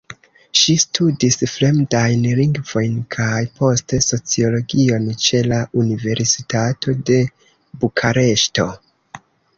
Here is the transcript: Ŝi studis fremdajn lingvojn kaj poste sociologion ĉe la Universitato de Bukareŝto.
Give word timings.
Ŝi 0.59 0.73
studis 0.83 1.35
fremdajn 1.55 2.23
lingvojn 2.39 2.95
kaj 3.15 3.41
poste 3.59 3.99
sociologion 4.05 5.05
ĉe 5.27 5.43
la 5.53 5.61
Universitato 5.85 6.97
de 7.11 7.21
Bukareŝto. 7.85 8.67